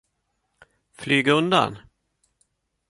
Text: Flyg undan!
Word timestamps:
Flyg 0.99 1.27
undan! 1.37 1.73